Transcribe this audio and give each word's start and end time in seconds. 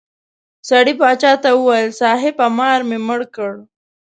سړي 0.69 0.93
باچا 1.01 1.33
ته 1.43 1.49
وویل 1.57 1.89
صاحبه 2.01 2.45
مار 2.57 2.79
مې 2.89 2.97
مړ 3.07 3.21
کړ. 3.35 3.53